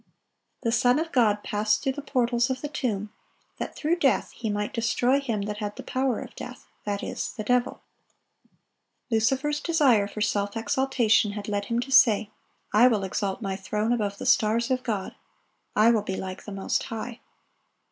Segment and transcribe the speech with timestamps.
[0.63, 3.11] The Son of God passed through the portals of the tomb,
[3.59, 7.33] that "through death He might destroy him that had the power of death, that is,
[7.33, 7.79] the devil."(887)
[9.11, 12.31] Lucifer's desire for self exaltation had led him to say,
[12.73, 15.13] "I will exalt my throne above the stars of God:...
[15.75, 17.19] I will be like the Most High."